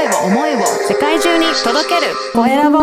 [0.00, 2.78] 声を思いを世界中に届けるコエラボ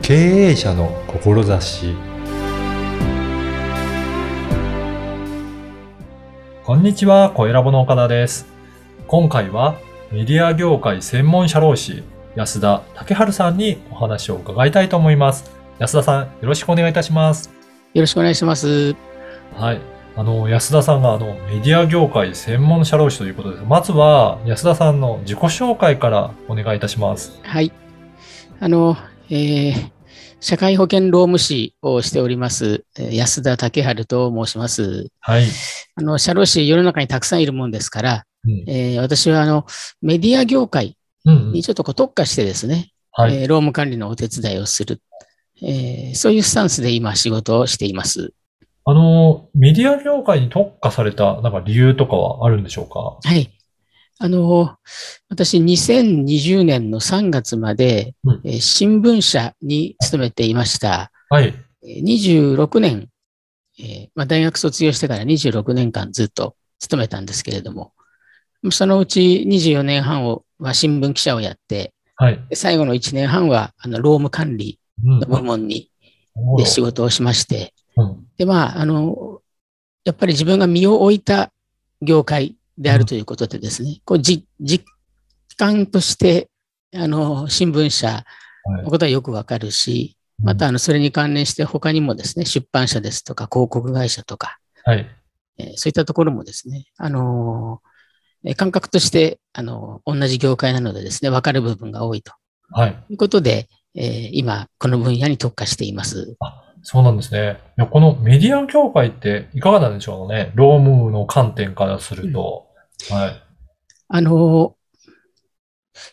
[0.00, 1.94] 経営者の志
[6.64, 8.46] こんにちは、コエラボの岡田です。
[9.06, 9.76] 今回は
[10.10, 12.02] メディア業界専門社労士
[12.34, 15.50] 安田武春さんにお話を伺いたいと思います。
[15.78, 17.59] 安田さん、よろしくお願いいたします。
[17.94, 18.94] よろしくお願いします。
[19.56, 19.80] はい。
[20.16, 23.64] あの、安田さんがあの、メディア業界専門社労士ということです。
[23.64, 27.40] まずは、安田さんの自己紹介からお願いいたします。
[27.42, 27.72] はい。
[28.60, 28.96] あの、
[29.28, 29.90] えー
[30.42, 35.08] 社会保険労務士をしております、えー安田武春と申します。
[35.20, 35.44] はい。
[35.96, 38.64] あの、社労士世の中にたくさんいるもんですから、うん。
[38.66, 39.66] えー私はあの、
[40.00, 40.96] メディア業界
[41.26, 43.34] にちょっとこう特化してですね、はい。
[43.34, 45.02] えー労務管理のお手伝いをする、
[45.62, 48.32] えーそういうスタンスで今仕事をしています。
[48.84, 53.18] あの、メディア業界に特化された、なんか理由とかはあるんでしょうか？
[53.22, 53.50] はい。
[54.18, 54.76] あの、
[55.28, 61.10] 私、2020年の3月まで、うんえー新聞社に勤めていました。
[61.28, 61.54] はい。
[61.82, 63.08] えー26年、
[63.78, 67.92] えーまあ、大学卒業してから26年間ずっと勤めたんですけれども、
[68.70, 72.40] そのうち24年半を、は新聞記者をやって、はい。
[72.50, 75.90] で最後の1年半はあの労務管理部門に
[76.36, 78.26] おで仕事をしまして、うん。
[78.36, 79.40] で、まあ、あの、
[80.04, 81.52] やっぱり自分が身を置いた
[82.00, 84.84] 業界であるということでですね、こうじ実
[85.56, 86.48] 感として、
[86.94, 88.24] あの、新聞社
[88.62, 88.82] はい。
[88.84, 95.06] のことはよくわかるし、また、あの、それに関連して他にもですね、出版社ですとか広告会社とか、はい。
[95.58, 97.82] えーそういったところもですね、あの
[98.56, 102.32] 感覚として、あのー同じ業界なのでですね、わかる部分が多いと。
[102.70, 103.04] はい。
[103.10, 106.36] いうことで、えー今、この分野に特化しています。
[106.82, 107.58] そうなんですね。
[107.76, 110.52] いやこのメディア業界っていかがなんでしょうね。
[110.54, 112.68] 労務の観点からすると。
[113.10, 113.42] はい。
[114.08, 114.80] あのー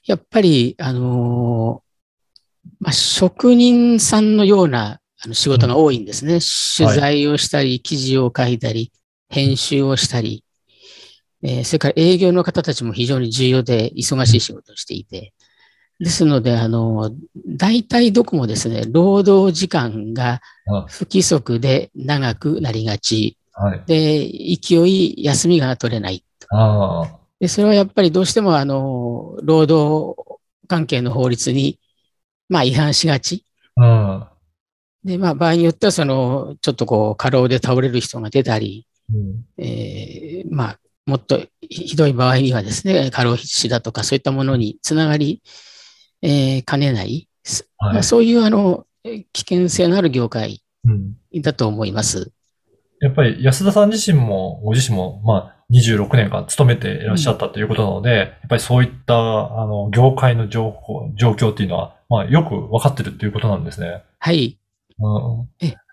[0.06, 6.40] やっぱり、あのーまあ、職人さんのようなあの仕事が多いんですね。
[6.78, 8.92] 取材をしたり、記事を書いたり、
[9.30, 10.44] 編集をしたり、
[11.44, 15.34] えーそれから営業の方たちも非常に重要で忙しい仕事をしていて、
[16.00, 17.12] ですので、あの、
[17.48, 23.84] 大体どこもですね、労働時間があ不規則で長くなりがち、はい。
[23.88, 26.24] で、勢い休みが取れない。
[27.40, 31.80] で、それはやっぱりどうしてもあの、労働関係の法律に、
[32.50, 33.44] まあ違反しがち。
[33.76, 34.24] うん。
[35.04, 39.46] で、まあ場合によってはその、ちょっとこう、過労で倒れる人が出たり、うん。
[39.58, 45.42] えーまあ、もっとひどい場合にはですね、過労死だとかそういったものにつながり、
[46.22, 51.42] えーかねない、すはいまあ、そういうあの、え危険性のある業界うん。
[51.42, 52.32] だと思います。
[53.00, 64.04] やっぱり安田さん自身も、ご自身も、まあ、26年間勤めていらっしゃったということなので、やっぱりそういった、あの、業界の情報、状況っていうのは、まあ、よくわかってるっていうことなんですね。
[64.20, 64.58] はい。
[65.00, 65.87] うんええ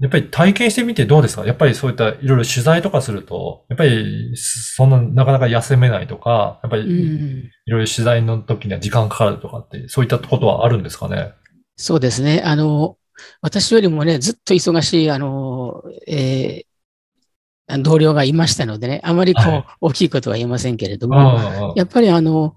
[0.00, 1.44] やっぱり体験してみてどうですか？
[1.46, 11.32] やっぱりそういったいろいろ取材とかすると、やっぱりそんななかなか休めないとか、やっぱうりん、いろいろ取材の時には時間かかるとかって、そういったことはあるんですかね？
[11.76, 12.42] そうですね。
[12.44, 12.96] あの、
[13.40, 16.68] 私よりもね、ずっと忙しい、あの、えー
[17.82, 19.64] 同僚がいましたのでね、あまりこう、はい。
[19.82, 22.56] 大きいことは言えませんけれどうも、やっぱりあの、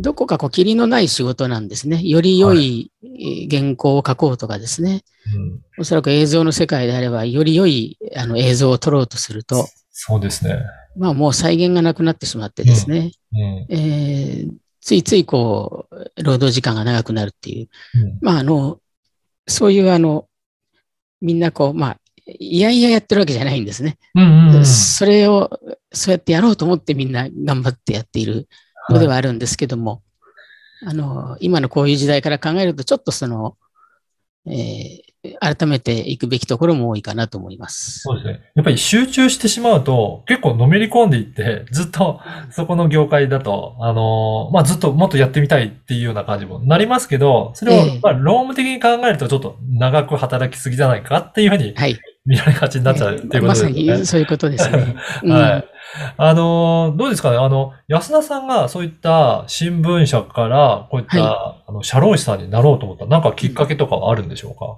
[0.00, 2.02] どこかこう、霧のない仕事なんですね。
[2.02, 5.02] より良いえー原稿を書こうとかですね。
[5.34, 5.60] うん。
[5.78, 10.58] おそらく映像の世界であれば、より良いあの映像を撮ろうとすると、そうですね。
[10.96, 13.66] まあもう再現がなくなってしまってですね、うん。
[13.68, 14.50] えー
[14.82, 17.68] ついついこう、労働時間が長くなるっていう、
[18.02, 18.18] うん。
[18.22, 18.80] まああの、
[19.46, 20.26] そういうあの、
[21.20, 23.98] みんなこう、まあ、いやいややってるわけじゃないんですね。
[24.14, 24.66] うんうんうん。
[24.66, 25.50] それを、
[25.92, 28.48] そうやってやろうと思ってみんな頑張ってやっている
[28.88, 30.02] のではあるんですけども、
[30.86, 33.56] あの、今のこういう時代から考えると、ちょっとその、
[34.46, 38.00] えー改めていくべきところも多いかなと思います。
[38.00, 38.40] そうですね。
[38.54, 51.98] やっぱり集中してしまうと、結構のめり込んでいって、ずっとそこの業界だと、あのーまあ、ずっともっとやってみたいっていうような感じもなりますけど、それをええ、まあ、労務的に考えるとちょっと長く働きすぎじゃないかっていうふうにはい。
[52.24, 53.98] 見られがちになっちゃうっていうことまさですよね。
[54.00, 54.96] にそういうことですね。
[55.24, 55.64] うんはい。
[56.16, 57.36] あのーどうですかね？
[57.38, 64.76] あの、安田さんがそういった新聞社から、こういった、はあの、社労士さんになろうと思った、なんかきっかけとかはあるんでしょうか、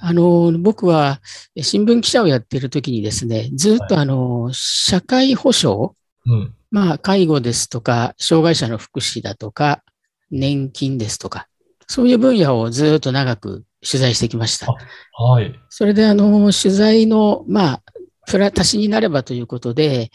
[0.00, 1.20] あの、僕は
[1.56, 5.92] え新聞記者をやっているときにですね、ずっとあの、社会保障、
[6.26, 6.54] うん。
[6.70, 9.82] まあ、介護ですとか、障害者の福祉だとか、
[10.30, 11.48] 年金ですとか、
[11.86, 14.74] そういう分野をずっと長く取材してきました。
[15.14, 15.58] はい。
[15.70, 17.82] それで、あの、取材の、まあ、
[18.28, 20.10] プラ、足しになればということで、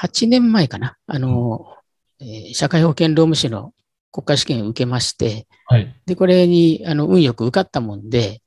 [0.00, 1.76] 8年前かな、あの、
[2.20, 3.72] えー社会保険労務士の
[4.12, 5.94] 国家試験を受けまして、はい。
[6.06, 8.42] で、これに、あの、運よく受かったもんで、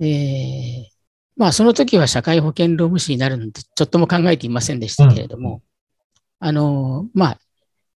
[0.00, 0.98] えー
[1.36, 5.62] まあ、その時は社会保険労務士になるなんてちょっとも考えていませんでしたけれども、
[6.40, 7.38] あの、まあ、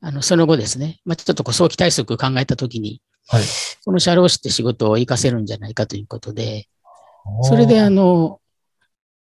[0.01, 3.43] あの、その後ですね、まあ、ちょっとこう早期退職を考えた時に、はい。
[3.85, 6.69] この社労士って仕事を活かせるんじゃないかということで、
[7.43, 8.41] それであの、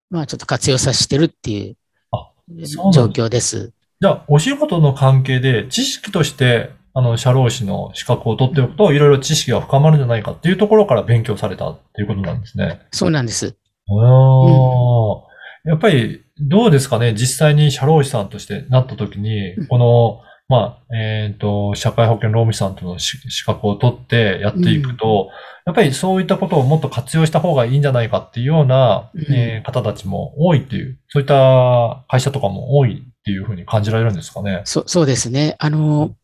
[0.09, 3.73] まあ、ちょっと活用させてるっていう状況です。
[4.01, 12.81] じゃあ、お仕事の関係で、知識として、あの、社労士の資格を取っておくと、いろいろ知識が深まるんじゃないかっていうところから勉強されたっていうことなんですね。
[12.91, 13.55] そうなんです。
[13.87, 17.13] ああ、やっぱり、どうですかね？
[17.13, 25.29] 実際に社労士さんとしてなった時にうん、この、まあ、えっと、社会保険労務士さんとのし資格を取ってやっていくと、
[25.65, 34.63] やっぱりそういったことをもっと活用した方がいいんじゃないかっていうような、うんえー方たちも多いっていう、そういった会社とかも多いっていうふうに感じられるんですかね。
[34.65, 35.55] そそうですね。
[35.59, 36.15] あの、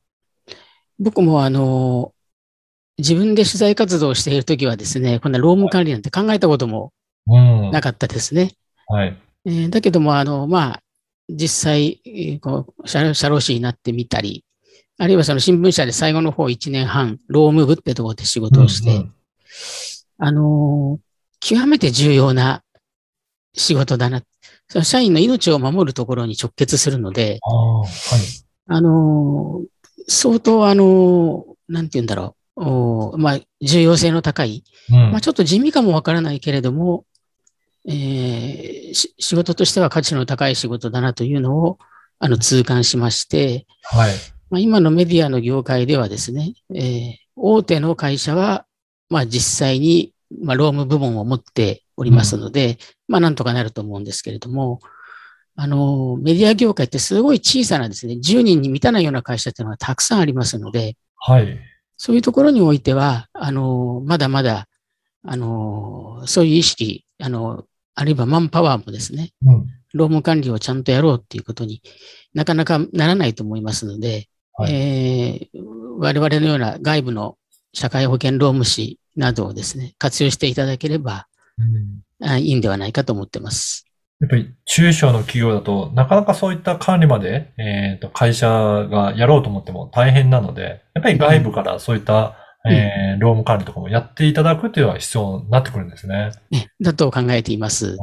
[0.97, 2.11] 僕もあの、
[2.97, 6.93] 自分で取材活動をしているときはですね、こんな労務管理なんて考えたことも
[7.27, 7.71] うん。
[7.71, 8.53] なかったですね。
[8.87, 9.17] はい。
[9.45, 10.79] えーだけども、あの、まあ、
[11.29, 14.43] 実際、えーこう社、社労士になってみたり、
[14.97, 19.13] あるいはその新聞社で最後の方1年半、労務部ってところで仕事をして、うんうん
[20.17, 21.05] あのー
[21.41, 22.63] 極めて重要な
[23.53, 24.23] 仕事だな。
[24.67, 27.89] その社員の命を守るところに直結するので、ああ、はい。
[28.67, 29.65] あのー
[30.07, 37.05] 相当、あのーなんて言うんだろう、おーまあ、重要性の高い、うんまあ、ちょっと地味かもわからないけれども、
[37.87, 41.77] えーし仕事としては価値の高い仕事だなというのを、
[42.19, 44.13] あの、痛感しまして、はい。
[44.49, 48.65] まあ、今のメディアの業界ではですね、えー大手の会社は、
[49.09, 52.77] まあ、実際に、まあ、労務部門を持っておりますので、
[53.07, 54.79] まあ、なんとかなると思うんですけれども、
[55.55, 61.59] あの、メディア業界ってすごい小さなですね、10人に満たないような会社っていうのがたくさんありますので、はい。
[61.97, 64.67] そういうところにおいては、あの、まだまだ、
[65.23, 69.65] あの、そういう意識、あの、あるいはマンパワーもですね、うん。
[69.93, 71.81] 労務管理をちゃんとやろうっていうことに
[72.33, 75.59] なかなかならないと思いますので、はいえー
[75.97, 77.37] 我々のような外部の
[77.71, 81.27] 社会保険労務士などをですね、活用していただければ
[81.57, 83.85] うんあいいんではないかと思ってます。
[84.19, 96.31] やっぱり中小の企業だと、なかなかそういった管理まで、えっと、会社がやろうと思っても大変なので、やっぱり外部からそういった、うんえー労務管理とかもやっていただくっていうのは必要になってくるんですね。
[96.51, 97.97] ね、だと考えています。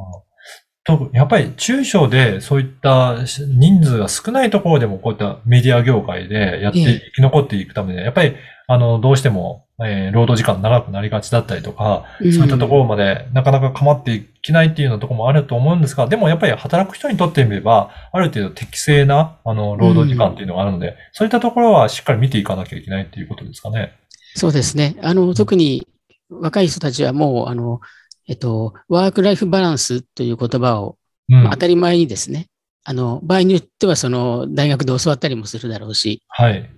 [0.85, 8.35] と、やっぱり中小でそういった人数が少ないところでもこういったメディア業界でやってええ生き残っていくためには、やっぱり、
[8.67, 23.93] あの、どうしても、えー労働時間長くなりがちだったりとか、うんそういったところまでなかなか構っていけないっていうようなところもあると思うんですが、でもやっぱり働く人にとってみれば、ある程度適正な、あの、労働時間っていうのがあるので、そういったところはしっかり見ていかなきゃいけないっていうことですかね。
[24.35, 24.97] そうですね。
[25.03, 25.87] あの、特に
[26.31, 27.81] 若い人たちはもう、あの、
[28.29, 30.97] えっと、ワークライフバランスという言葉を
[31.29, 31.51] うん。
[31.51, 32.49] 当たり前にですね、
[32.85, 36.71] あの、場合によってはその大学で教わったりもするだろうし、はい。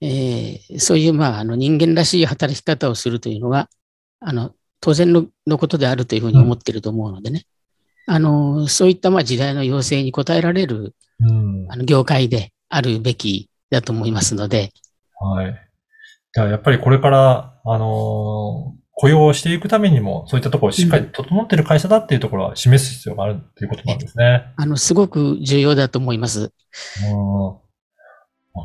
[0.00, 3.68] えーそういう、まあ、あの人間らしい働き方をするというのが、
[4.20, 7.44] あの、当然ののことであるというふうに思っていると思うのでね。
[8.06, 11.66] あの、そういった、まあ、時代の要請に応えられる、うん。
[11.70, 14.72] あの、業界であるべきだと思いますので、
[15.20, 15.71] はい。
[16.34, 24.52] じゃあ、やっぱりこれから、あのー雇用をしていくためにも、そういったところをしっかり整っている会社だっていうところは示す必要があるっていうことなんですね。
[24.54, 26.52] あの、すごく重要だと思います。
[27.10, 27.46] うん。
[27.46, 27.56] わ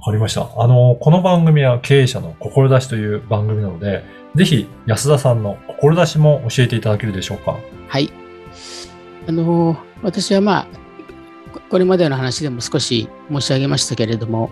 [0.03, 0.41] かりました。
[0.57, 4.03] あのーこの番組は経営者の志という番組なので、
[4.35, 7.57] ぜひ安田さんの志も教えていただけるでしょうか？
[7.87, 8.11] はい。
[9.29, 10.67] あの、私はまあ、
[11.53, 14.51] ここれまでの話でも少し申し上げましたけれども、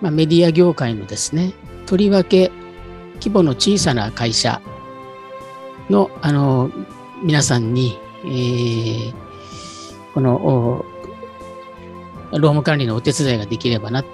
[0.00, 1.52] まあ、メディア業界のですね、
[1.90, 2.52] とりわけ
[3.14, 4.62] 規模の小さな会社
[5.90, 6.70] の、あの、
[7.20, 9.14] 皆さんに、えー
[10.14, 10.84] この、お
[12.30, 14.04] 労務管理のお手伝いができればなっ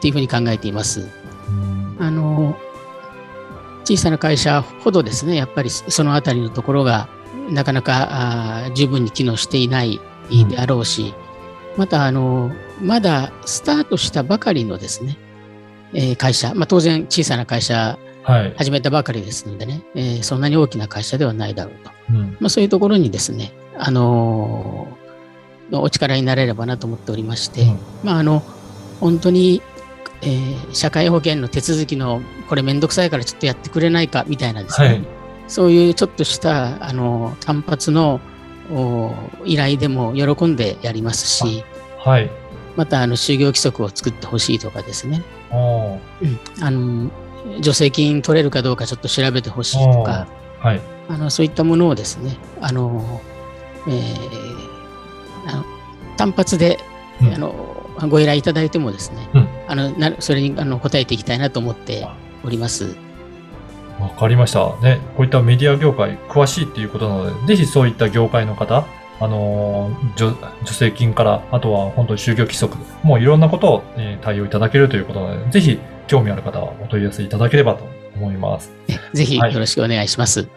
[0.00, 1.08] ていうふうに考えています。
[1.48, 1.96] うん。
[1.98, 2.56] あの、
[3.82, 7.08] 小さな会社ほどですね、やっぱりそのあたりのところが
[7.50, 10.00] なかなか十分に機能していない
[10.48, 11.12] であろうし、
[11.76, 15.18] また、あの、まだスタートしたばかりのですね、
[15.94, 18.54] えー会社、まあ当然小さな会社はい。
[18.56, 21.90] 始めたばかりですのでね、えーそんなに大きな会社ではないだろうと。
[22.10, 22.36] うん。
[22.40, 25.06] まあそういうところにですね、あのー
[25.78, 28.40] お力になれればなと思っておりまして、うんまあ、あの、
[29.00, 29.62] 本当に、
[30.22, 35.04] えー社会保険の手続きの、これめんどくさいからちょっとやってくれないかみたいなですね、はい
[35.48, 38.20] そういうちょっとした、あの、単発の
[38.72, 39.12] お
[39.44, 41.62] 依頼でも喜んでやりますし、
[41.98, 42.28] はい。
[42.74, 45.22] また、あの、就業規則を作ってほしいとかですね。
[45.50, 47.10] あの、
[47.62, 50.26] 助成金取れるかどうかちょっと調べてほしいとか、
[50.60, 50.80] はい。
[51.08, 53.20] あの、そういったものをですね、あの、
[53.88, 54.66] えー
[55.48, 55.64] あの
[56.16, 56.78] 単発で、
[57.22, 57.76] うんあの、
[58.08, 62.06] ご依頼いただいてもですね、うんあの、なそれにあの答えていきたいなと思って
[62.44, 62.96] おります。
[64.00, 64.76] わかりました。
[64.82, 68.86] ね、こういったメディア業界詳しいっていうことなので、ぜひそういった業界の方、
[69.18, 77.84] あのー助、助成金から、あとは本当に就業規則、もういろんなことを、えー対応いただけるということなので、ぜひ興味ある方はお問い合わせいただければと
[78.16, 78.72] 思います。
[79.12, 80.48] ぜひはいよろしくお願いします。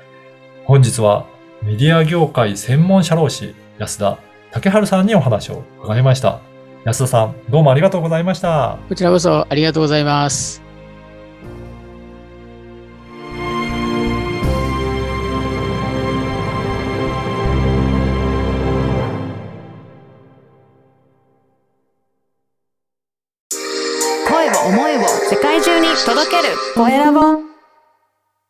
[0.66, 1.26] 本日は
[1.64, 4.18] メディア業界専門社労士安田
[4.52, 6.40] 竹春さんにお話を伺いました。
[6.86, 8.78] 安田さん、どうもありがとうございました。
[8.88, 10.69] こちらこそありがとうございます。